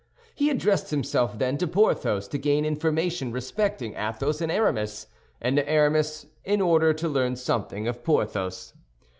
He 0.33 0.49
addressed 0.49 0.89
himself 0.89 1.37
then 1.37 1.59
to 1.59 1.67
Porthos 1.67 2.27
to 2.29 2.39
gain 2.39 2.65
information 2.65 3.31
respecting 3.31 3.93
Athos 3.93 4.41
and 4.41 4.51
Aramis, 4.51 5.05
and 5.39 5.57
to 5.57 5.69
Aramis 5.69 6.25
in 6.43 6.59
order 6.59 6.91
to 6.91 7.07
learn 7.07 7.35
something 7.35 7.87
of 7.87 8.03
Porthos. 8.03 8.73